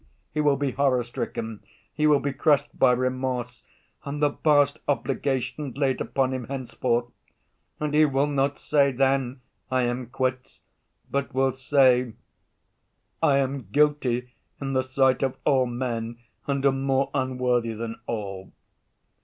[0.33, 1.59] He will be horror‐stricken;
[1.93, 3.61] he will be crushed by remorse
[4.03, 7.05] and the vast obligation laid upon him henceforth.
[7.79, 10.61] And he will not say then, 'I am quits,'
[11.11, 12.13] but will say,
[13.21, 18.51] 'I am guilty in the sight of all men and am more unworthy than all.